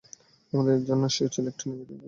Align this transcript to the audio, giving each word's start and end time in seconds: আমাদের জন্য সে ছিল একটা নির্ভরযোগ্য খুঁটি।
আমাদের 0.53 0.77
জন্য 0.87 1.03
সে 1.15 1.25
ছিল 1.33 1.45
একটা 1.47 1.63
নির্ভরযোগ্য 1.63 1.89
খুঁটি। 1.89 1.95